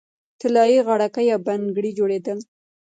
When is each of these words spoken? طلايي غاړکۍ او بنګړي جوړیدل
طلايي 0.41 0.79
غاړکۍ 0.87 1.27
او 1.33 1.39
بنګړي 1.47 1.91
جوړیدل 1.99 2.37